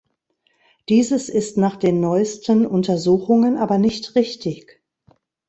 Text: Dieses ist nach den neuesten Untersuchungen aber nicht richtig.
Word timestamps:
Dieses 0.89 1.29
ist 1.29 1.57
nach 1.57 1.75
den 1.75 1.99
neuesten 1.99 2.65
Untersuchungen 2.65 3.55
aber 3.55 3.77
nicht 3.77 4.15
richtig. 4.15 4.81